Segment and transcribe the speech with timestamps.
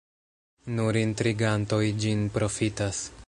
[0.77, 3.07] Nur intrigantoj ĝin profitas.